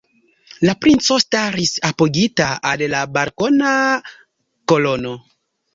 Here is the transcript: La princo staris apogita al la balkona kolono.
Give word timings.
La 0.67 0.73
princo 0.85 1.17
staris 1.25 1.73
apogita 1.91 2.49
al 2.73 2.83
la 2.97 3.05
balkona 3.19 3.73
kolono. 4.73 5.17